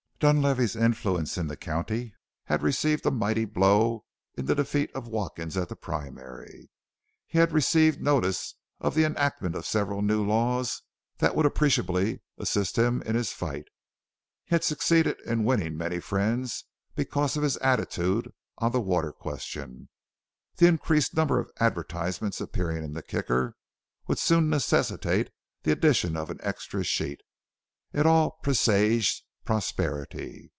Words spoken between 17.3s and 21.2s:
of his attitude on the water question; the increased